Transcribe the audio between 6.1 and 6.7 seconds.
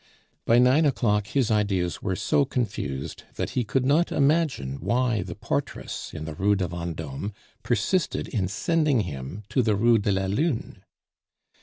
in the Rue de